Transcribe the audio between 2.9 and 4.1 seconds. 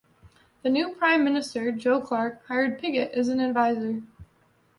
as an advisor.